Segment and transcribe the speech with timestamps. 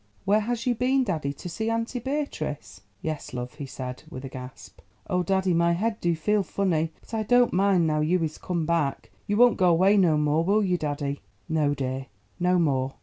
[0.25, 4.79] "Where has you been, daddy—to see Auntie Beatrice?" "Yes, love," he said, with a gasp.
[5.07, 8.65] "Oh, daddy, my head do feel funny; but I don't mind now you is come
[8.65, 9.11] back.
[9.27, 12.07] You won't go away no more, will you, daddy?" "No, dear,
[12.39, 12.95] no more."